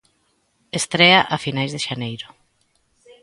[0.79, 2.27] Estrea a finais de xaneiro.